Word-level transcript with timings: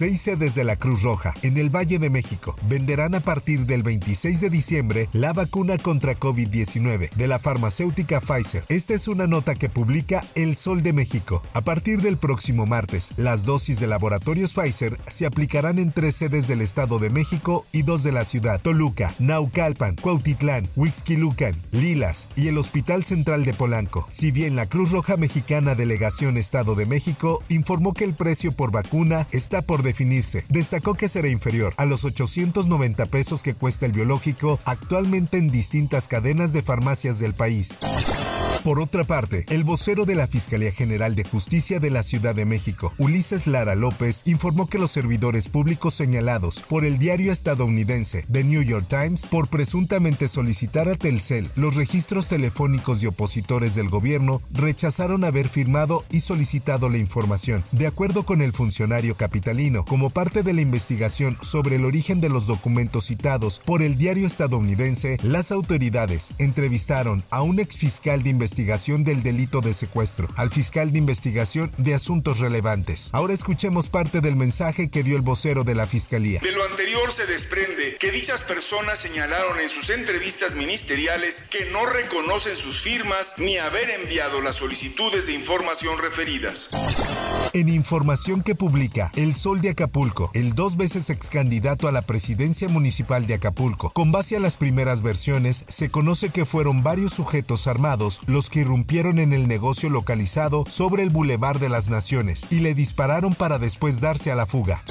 Seis 0.00 0.22
sedes 0.22 0.54
de 0.54 0.64
la 0.64 0.76
Cruz 0.76 1.02
Roja 1.02 1.34
en 1.42 1.58
el 1.58 1.68
Valle 1.68 1.98
de 1.98 2.08
México 2.08 2.56
venderán 2.66 3.14
a 3.14 3.20
partir 3.20 3.66
del 3.66 3.82
26 3.82 4.40
de 4.40 4.48
diciembre 4.48 5.10
la 5.12 5.34
vacuna 5.34 5.76
contra 5.76 6.18
COVID-19 6.18 7.10
de 7.10 7.26
la 7.26 7.38
farmacéutica 7.38 8.18
Pfizer. 8.18 8.64
Esta 8.70 8.94
es 8.94 9.08
una 9.08 9.26
nota 9.26 9.56
que 9.56 9.68
publica 9.68 10.26
El 10.34 10.56
Sol 10.56 10.82
de 10.82 10.94
México. 10.94 11.42
A 11.52 11.60
partir 11.60 12.00
del 12.00 12.16
próximo 12.16 12.64
martes, 12.64 13.12
las 13.18 13.44
dosis 13.44 13.78
de 13.78 13.88
laboratorios 13.88 14.54
Pfizer 14.54 14.98
se 15.06 15.26
aplicarán 15.26 15.78
en 15.78 15.92
tres 15.92 16.14
sedes 16.14 16.48
del 16.48 16.62
Estado 16.62 16.98
de 16.98 17.10
México 17.10 17.66
y 17.70 17.82
dos 17.82 18.02
de 18.02 18.12
la 18.12 18.24
ciudad: 18.24 18.58
Toluca, 18.62 19.14
Naucalpan, 19.18 19.96
Cuautitlán, 19.96 20.66
Huixquilucan, 20.76 21.60
Lilas 21.72 22.26
y 22.36 22.48
el 22.48 22.56
Hospital 22.56 23.04
Central 23.04 23.44
de 23.44 23.52
Polanco. 23.52 24.08
Si 24.10 24.30
bien 24.30 24.56
la 24.56 24.64
Cruz 24.64 24.92
Roja 24.92 25.18
Mexicana 25.18 25.74
Delegación 25.74 26.38
Estado 26.38 26.74
de 26.74 26.86
México 26.86 27.44
informó 27.50 27.92
que 27.92 28.04
el 28.04 28.14
precio 28.14 28.52
por 28.52 28.72
vacuna 28.72 29.26
está 29.30 29.60
por 29.60 29.89
definirse. 29.90 30.44
Destacó 30.48 30.94
que 30.94 31.08
será 31.08 31.28
inferior 31.28 31.74
a 31.76 31.84
los 31.84 32.04
890 32.04 33.06
pesos 33.06 33.42
que 33.42 33.54
cuesta 33.54 33.86
el 33.86 33.92
biológico 33.92 34.58
actualmente 34.64 35.38
en 35.38 35.50
distintas 35.50 36.08
cadenas 36.08 36.52
de 36.52 36.62
farmacias 36.62 37.18
del 37.18 37.34
país. 37.34 37.78
Por 38.64 38.78
otra 38.78 39.04
parte, 39.04 39.46
el 39.48 39.64
vocero 39.64 40.04
de 40.04 40.14
la 40.14 40.26
Fiscalía 40.26 40.70
General 40.70 41.14
de 41.14 41.24
Justicia 41.24 41.80
de 41.80 41.88
la 41.88 42.02
Ciudad 42.02 42.34
de 42.34 42.44
México, 42.44 42.92
Ulises 42.98 43.46
Lara 43.46 43.74
López, 43.74 44.20
informó 44.26 44.68
que 44.68 44.76
los 44.76 44.90
servidores 44.90 45.48
públicos 45.48 45.94
señalados 45.94 46.60
por 46.60 46.84
el 46.84 46.98
diario 46.98 47.32
estadounidense 47.32 48.26
The 48.30 48.44
New 48.44 48.62
York 48.62 48.84
Times 48.86 49.24
por 49.24 49.48
presuntamente 49.48 50.28
solicitar 50.28 50.90
a 50.90 50.94
Telcel 50.94 51.48
los 51.56 51.74
registros 51.74 52.26
telefónicos 52.26 53.00
de 53.00 53.08
opositores 53.08 53.74
del 53.74 53.88
gobierno 53.88 54.42
rechazaron 54.52 55.24
haber 55.24 55.48
firmado 55.48 56.04
y 56.10 56.20
solicitado 56.20 56.90
la 56.90 56.98
información. 56.98 57.64
De 57.72 57.86
acuerdo 57.86 58.24
con 58.24 58.42
el 58.42 58.52
funcionario 58.52 59.16
capitalino, 59.16 59.86
como 59.86 60.10
parte 60.10 60.42
de 60.42 60.52
la 60.52 60.60
investigación 60.60 61.38
sobre 61.40 61.76
el 61.76 61.86
origen 61.86 62.20
de 62.20 62.28
los 62.28 62.46
documentos 62.46 63.06
citados 63.06 63.62
por 63.64 63.80
el 63.80 63.96
diario 63.96 64.26
estadounidense, 64.26 65.16
las 65.22 65.50
autoridades 65.50 66.34
entrevistaron 66.36 67.24
a 67.30 67.40
un 67.40 67.58
exfiscal 67.58 68.22
de 68.22 68.28
investigación 68.28 68.49
investigación 68.50 69.04
del 69.04 69.22
delito 69.22 69.60
de 69.60 69.74
secuestro, 69.74 70.26
al 70.34 70.50
fiscal 70.50 70.90
de 70.90 70.98
investigación 70.98 71.70
de 71.78 71.94
asuntos 71.94 72.40
relevantes. 72.40 73.08
Ahora 73.12 73.32
escuchemos 73.32 73.88
parte 73.88 74.20
del 74.20 74.34
mensaje 74.34 74.90
que 74.90 75.04
dio 75.04 75.14
el 75.14 75.22
vocero 75.22 75.62
de 75.62 75.76
la 75.76 75.86
fiscalía. 75.86 76.40
De 76.40 76.50
lo 76.50 76.64
anterior 76.64 77.12
se 77.12 77.26
desprende 77.26 77.96
que 78.00 78.10
dichas 78.10 78.42
personas 78.42 78.98
señalaron 78.98 79.60
en 79.60 79.68
sus 79.68 79.90
entrevistas 79.90 80.56
ministeriales 80.56 81.46
que 81.48 81.66
no 81.66 81.86
reconocen 81.86 82.56
sus 82.56 82.80
firmas 82.80 83.34
ni 83.38 83.56
haber 83.56 83.88
enviado 83.90 84.40
las 84.40 84.56
solicitudes 84.56 85.28
de 85.28 85.34
información 85.34 85.98
referidas. 85.98 86.70
En 87.52 87.68
información 87.68 88.42
que 88.42 88.54
publica 88.54 89.10
El 89.16 89.34
Sol 89.34 89.60
de 89.60 89.70
Acapulco, 89.70 90.30
el 90.34 90.54
dos 90.54 90.76
veces 90.76 91.10
ex 91.10 91.30
candidato 91.30 91.88
a 91.88 91.92
la 91.92 92.02
presidencia 92.02 92.68
municipal 92.68 93.26
de 93.26 93.34
Acapulco, 93.34 93.90
con 93.90 94.12
base 94.12 94.36
a 94.36 94.40
las 94.40 94.56
primeras 94.56 95.02
versiones, 95.02 95.64
se 95.68 95.90
conoce 95.90 96.30
que 96.30 96.44
fueron 96.44 96.84
varios 96.84 97.12
sujetos 97.12 97.66
armados 97.66 98.20
los 98.26 98.50
que 98.50 98.60
irrumpieron 98.60 99.18
en 99.18 99.32
el 99.32 99.48
negocio 99.48 99.90
localizado 99.90 100.64
sobre 100.70 101.02
el 101.02 101.10
Boulevard 101.10 101.58
de 101.58 101.68
las 101.68 101.90
Naciones 101.90 102.46
y 102.50 102.60
le 102.60 102.74
dispararon 102.74 103.34
para 103.34 103.58
después 103.58 104.00
darse 104.00 104.30
a 104.30 104.36
la 104.36 104.46
fuga. 104.46 104.84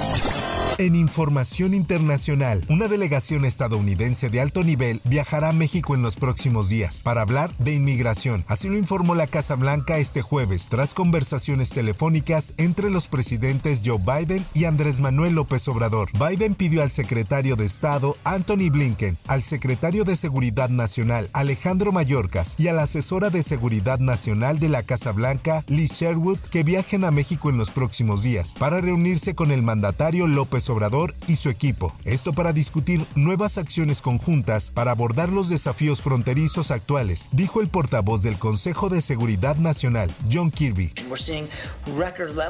En 0.80 0.94
información 0.94 1.74
internacional, 1.74 2.64
una 2.70 2.88
delegación 2.88 3.44
estadounidense 3.44 4.30
de 4.30 4.40
alto 4.40 4.64
nivel 4.64 5.02
viajará 5.04 5.50
a 5.50 5.52
México 5.52 5.94
en 5.94 6.00
los 6.00 6.16
próximos 6.16 6.70
días 6.70 7.02
para 7.02 7.20
hablar 7.20 7.54
de 7.58 7.74
inmigración. 7.74 8.46
Así 8.48 8.66
lo 8.70 8.78
informó 8.78 9.14
la 9.14 9.26
Casa 9.26 9.56
Blanca 9.56 9.98
este 9.98 10.22
jueves, 10.22 10.68
tras 10.70 10.94
conversaciones 10.94 11.68
telefónicas 11.68 12.54
entre 12.56 12.88
los 12.88 13.08
presidentes 13.08 13.82
Joe 13.84 13.98
Biden 13.98 14.46
y 14.54 14.64
Andrés 14.64 15.00
Manuel 15.00 15.34
López 15.34 15.68
Obrador. 15.68 16.08
Biden 16.14 16.54
pidió 16.54 16.80
al 16.80 16.90
secretario 16.90 17.56
de 17.56 17.66
Estado 17.66 18.16
Anthony 18.24 18.70
Blinken, 18.70 19.18
al 19.26 19.42
secretario 19.42 20.04
de 20.04 20.16
Seguridad 20.16 20.70
Nacional 20.70 21.28
Alejandro 21.34 21.92
Mayorkas 21.92 22.54
y 22.56 22.68
a 22.68 22.72
la 22.72 22.84
asesora 22.84 23.28
de 23.28 23.42
Seguridad 23.42 23.98
Nacional 23.98 24.58
de 24.58 24.70
la 24.70 24.82
Casa 24.82 25.12
Blanca 25.12 25.62
Liz 25.66 25.92
Sherwood 25.92 26.38
que 26.38 26.62
viajen 26.62 27.04
a 27.04 27.10
México 27.10 27.50
en 27.50 27.58
los 27.58 27.70
próximos 27.70 28.22
días 28.22 28.54
para 28.58 28.80
reunirse 28.80 29.34
con 29.34 29.50
el 29.50 29.62
mandatario 29.62 30.26
López 30.26 30.69
Obrador 30.70 31.14
y 31.26 31.36
su 31.36 31.50
equipo. 31.50 31.94
Esto 32.04 32.32
para 32.32 32.52
discutir 32.52 33.04
nuevas 33.14 33.58
acciones 33.58 34.00
conjuntas 34.00 34.70
para 34.70 34.92
abordar 34.92 35.30
los 35.30 35.48
desafíos 35.48 36.02
fronterizos 36.02 36.70
actuales, 36.70 37.28
dijo 37.32 37.60
el 37.60 37.68
portavoz 37.68 38.22
del 38.22 38.38
Consejo 38.38 38.88
de 38.88 39.00
Seguridad 39.02 39.56
Nacional, 39.56 40.14
John 40.32 40.50
Kirby. 40.50 40.92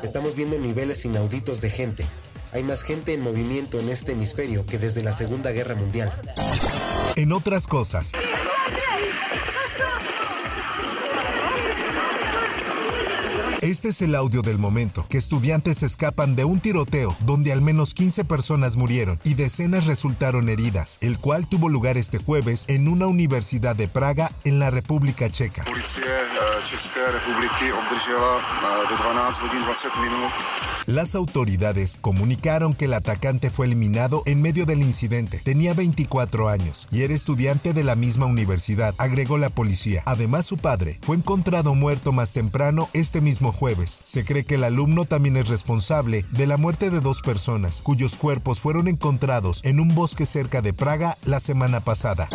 Estamos 0.03 0.35
viendo 0.35 0.59
niveles 0.59 1.05
inauditos 1.05 1.61
de 1.61 1.71
gente. 1.71 2.07
Hay 2.53 2.65
más 2.65 2.83
gente 2.83 3.15
en 3.15 3.23
movimiento 3.23 3.79
en 3.79 3.89
este 3.89 4.13
hemisferio 4.13 4.67
que 4.67 4.79
desde 4.79 5.03
la 5.03 5.13
Segunda 5.13 5.53
Guerra 5.53 5.77
Mundial. 5.77 6.13
En 7.17 7.33
otras 7.33 7.67
cosas, 7.67 8.13
Este 13.71 13.91
es 13.91 14.03
el 14.03 14.17
audio 14.17 14.43
del 14.43 14.59
momento, 14.59 15.07
que 15.09 15.17
estudiantes 15.17 15.85
escapan 15.85 16.35
de 16.35 16.45
un 16.45 16.59
tiroteo 16.59 17.17
donde 17.21 17.53
al 17.53 17.63
menos 17.63 17.95
15 17.95 18.25
personas 18.25 18.77
murieron 18.77 19.21
y 19.23 19.35
decenas 19.35 19.87
resultaron 19.87 20.49
heridas, 20.49 20.99
el 21.03 21.21
cual 21.21 21.47
tuvo 21.47 21.69
lugar 21.69 21.97
este 21.97 22.19
jueves 22.19 22.65
en 22.67 22.89
una 22.89 23.07
universidad 23.07 23.77
de 23.77 23.87
Praga 23.87 24.33
en 24.43 24.59
la 24.59 24.71
República 24.71 25.31
Checa. 25.31 25.63
Las 30.87 31.15
autoridades 31.15 31.97
comunicaron 32.01 32.75
que 32.75 32.87
el 32.87 32.95
atacante 32.95 33.51
fue 33.51 33.67
eliminado 33.67 34.23
en 34.27 34.43
medio 34.43 34.67
del 34.67 34.81
incidente. 34.83 35.39
Tenía 35.39 35.73
24 35.75 36.49
años 36.49 36.89
y 36.91 37.03
era 37.03 37.15
estudiante 37.15 37.73
de 37.73 37.85
la 37.85 37.95
misma 37.95 38.27
universidad, 38.27 38.95
agregó 38.99 39.39
la 39.39 39.51
policía. 39.51 40.03
Además, 40.07 40.47
su 40.47 40.57
padre 40.57 40.99
fue 41.03 41.17
encontrado 41.17 41.75
muerto 41.75 42.13
más 42.13 42.33
temprano 42.33 42.89
este 42.93 43.21
mismo 43.21 43.53
jueves. 43.53 44.01
Se 44.05 44.25
cree 44.25 44.45
que 44.45 44.57
el 44.57 44.65
alumno 44.65 45.05
también 45.05 45.37
es 45.37 45.49
responsable 45.49 46.25
de 46.31 46.47
la 46.47 46.57
muerte 46.57 46.91
de 46.91 47.01
dos 47.01 47.23
personas, 47.23 47.81
cuyos 47.83 48.17
cuerpos 48.17 48.61
fueron 48.61 48.89
encontrados 48.89 49.61
en 49.65 49.81
un 49.81 49.95
bosque 49.95 50.27
cerca 50.27 50.61
de 50.61 50.73
Praga 50.73 51.17
la 51.25 51.41
semana 51.41 51.81
pasada. 51.81 52.29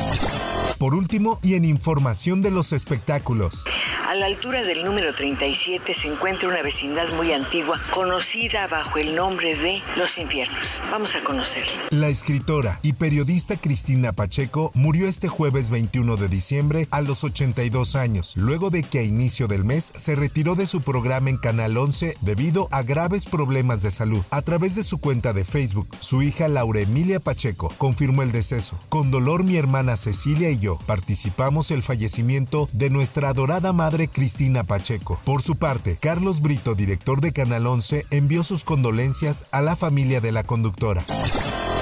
Por 0.77 0.93
último, 0.93 1.39
y 1.41 1.55
en 1.55 1.65
información 1.65 2.41
de 2.41 2.51
los 2.51 2.73
espectáculos. 2.73 3.63
A 4.07 4.13
la 4.13 4.27
altura 4.27 4.61
del 4.63 4.85
número 4.85 5.15
37 5.15 5.95
se 5.95 6.07
encuentra 6.07 6.47
una 6.47 6.61
vecindad 6.61 7.11
muy 7.15 7.33
antigua 7.33 7.81
conocida 7.91 8.67
bajo 8.67 8.99
el 8.99 9.15
nombre 9.15 9.55
de 9.55 9.81
Los 9.97 10.19
Infiernos. 10.19 10.79
Vamos 10.91 11.15
a 11.15 11.23
conocerla. 11.23 11.73
La 11.89 12.09
escritora 12.09 12.79
y 12.83 12.93
periodista 12.93 13.57
Cristina 13.57 14.13
Pacheco 14.13 14.69
murió 14.75 15.07
este 15.07 15.27
jueves 15.27 15.71
21 15.71 16.17
de 16.17 16.27
diciembre 16.27 16.87
a 16.91 17.01
los 17.01 17.23
82 17.23 17.95
años, 17.95 18.33
luego 18.35 18.69
de 18.69 18.83
que 18.83 18.99
a 18.99 19.01
inicio 19.01 19.47
del 19.47 19.65
mes 19.65 19.91
se 19.95 20.13
retiró 20.13 20.53
de 20.53 20.67
su 20.67 20.81
programa 20.81 21.31
en 21.31 21.37
Canal 21.37 21.75
11 21.75 22.17
debido 22.21 22.67
a 22.69 22.83
graves 22.83 23.25
problemas 23.25 23.81
de 23.81 23.89
salud. 23.89 24.21
A 24.29 24.43
través 24.43 24.75
de 24.75 24.83
su 24.83 24.99
cuenta 24.99 25.33
de 25.33 25.45
Facebook, 25.45 25.87
su 25.99 26.21
hija 26.21 26.47
Laura 26.47 26.81
Emilia 26.81 27.19
Pacheco 27.19 27.73
confirmó 27.79 28.21
el 28.21 28.31
deceso. 28.31 28.79
Con 28.89 29.09
dolor 29.09 29.43
mi 29.43 29.57
hermana 29.57 29.97
Cecilia 29.97 30.51
y 30.51 30.59
yo 30.59 30.77
participamos 30.85 31.71
el 31.71 31.81
fallecimiento 31.81 32.69
de 32.71 32.91
nuestra 32.91 33.29
adorada 33.29 33.73
madre 33.73 33.94
Cristina 34.07 34.63
Pacheco. 34.63 35.19
Por 35.23 35.41
su 35.41 35.55
parte, 35.55 35.97
Carlos 35.99 36.41
Brito, 36.41 36.75
director 36.75 37.21
de 37.21 37.33
Canal 37.33 37.65
11, 37.65 38.05
envió 38.11 38.43
sus 38.43 38.63
condolencias 38.63 39.45
a 39.51 39.61
la 39.61 39.75
familia 39.75 40.21
de 40.21 40.31
la 40.31 40.43
conductora. 40.43 41.05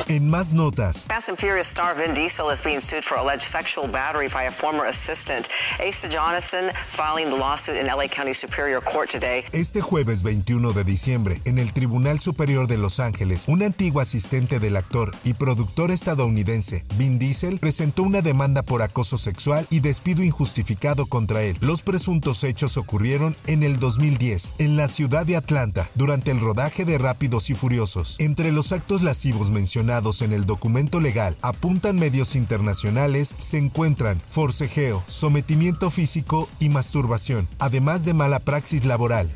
En 0.10 0.30
más 0.30 0.52
notas. 0.52 1.06
Fast 1.08 1.30
and 1.30 1.38
Furious 1.38 1.68
star 1.68 1.96
Vin 1.96 2.14
Diesel 2.14 2.50
is 2.52 2.62
being 2.62 2.82
sued 2.82 3.06
for 3.06 3.18
alleged 3.18 3.44
sexual 3.44 3.88
battery 3.88 4.28
by 4.28 4.44
a 4.44 4.52
former 4.52 4.86
assistant. 4.86 5.48
Asa 5.80 6.10
Jonathan 6.10 6.72
filing 6.88 7.30
the 7.30 7.36
lawsuit 7.36 7.78
in 7.78 7.88
LA 7.88 8.08
County 8.08 8.34
Superior 8.34 8.82
Court 8.82 9.10
today. 9.10 9.46
Este 9.54 9.82
jueves 9.82 10.22
21 10.24 10.74
de 10.74 10.84
diciembre, 10.84 11.42
en 11.46 11.58
el 11.58 11.72
Tribunal 11.72 12.20
Superior 12.20 12.68
de 12.68 12.78
Los 12.78 13.00
Ángeles, 13.00 13.46
un 13.48 13.64
antiguo 13.64 14.02
asistente 14.02 14.60
del 14.60 14.76
actor 14.76 15.16
y 15.24 15.36
productor 15.36 15.92
estadounidense, 15.92 16.86
Vin 16.96 17.18
Diesel, 17.18 17.60
presentó 17.60 18.04
una 18.04 18.22
demanda 18.22 18.62
por 18.62 18.82
acoso 18.82 19.18
sexual 19.18 19.68
y 19.70 19.80
despido 19.80 20.22
injustificado 20.22 21.06
contra 21.06 21.44
él. 21.44 21.58
Los 21.62 21.82
presuntos 21.82 22.44
hechos 22.44 22.76
ocurrieron 22.76 23.36
en 23.48 23.64
el 23.64 23.80
2010, 23.80 24.56
en 24.58 24.76
la 24.76 24.90
ciudad 24.90 25.26
de 25.26 25.38
Atlanta, 25.38 25.90
durante 25.96 26.32
el 26.32 26.42
rodaje 26.42 26.84
de 26.84 26.98
Rápidos 26.98 27.50
y 27.50 27.54
Furiosos. 27.54 28.18
Entre 28.20 28.52
los 28.52 28.72
actos 28.74 29.02
lascivos 29.02 29.50
mencionados, 29.50 29.93
en 30.22 30.34
el 30.34 30.48
documento 30.48 31.00
legal 31.00 31.38
apuntan 31.44 31.98
medios 31.98 32.36
internacionales 32.36 33.36
se 33.38 33.60
encuentran 33.60 34.20
forcejeo, 34.20 35.04
sometimiento 35.08 35.92
físico 35.92 36.50
y 36.60 36.70
masturbación, 36.70 37.48
además 37.60 38.04
de 38.04 38.14
mala 38.14 38.40
praxis 38.40 38.86
laboral. 38.86 39.30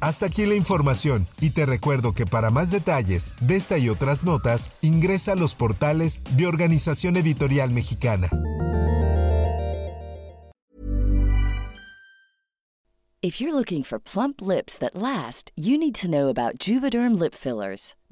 Hasta 0.00 0.26
aquí 0.26 0.44
la 0.44 0.56
información 0.56 1.26
y 1.40 1.50
te 1.50 1.64
recuerdo 1.64 2.12
que 2.12 2.26
para 2.26 2.50
más 2.50 2.70
detalles 2.70 3.32
de 3.40 3.56
esta 3.56 3.78
y 3.78 3.88
otras 3.88 4.24
notas 4.24 4.70
ingresa 4.82 5.32
a 5.32 5.36
los 5.36 5.54
portales 5.54 6.20
de 6.36 6.46
Organización 6.46 7.16
Editorial 7.16 7.70
Mexicana. 7.70 8.28
If 13.22 13.40
you're 13.40 13.54
looking 13.54 13.84
for 13.84 14.00
plump 14.00 14.42
lips 14.42 14.76
that 14.78 14.96
last, 14.96 15.52
you 15.56 15.78
need 15.78 15.94
to 16.00 16.10
know 16.10 16.28
about 16.28 16.58
Juvederm 16.58 17.16
lip 17.16 17.34
fillers. 17.34 17.94